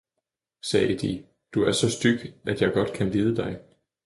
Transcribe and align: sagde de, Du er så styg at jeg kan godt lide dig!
sagde 0.61 0.97
de, 0.97 1.25
Du 1.53 1.63
er 1.63 1.71
så 1.71 1.91
styg 1.91 2.19
at 2.47 2.61
jeg 2.61 2.73
kan 2.73 2.73
godt 2.73 2.99
lide 3.15 3.35
dig! 3.35 3.61